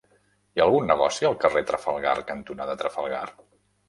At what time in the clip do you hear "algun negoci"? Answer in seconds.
0.63-1.27